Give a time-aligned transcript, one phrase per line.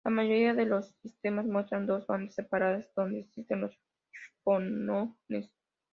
[0.03, 3.79] La mayoría de los sistemas muestran dos bandas separadas donde existen los
[4.43, 5.51] fonones.